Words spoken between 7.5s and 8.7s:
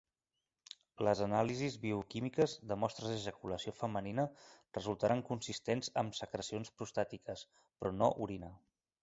però no orina.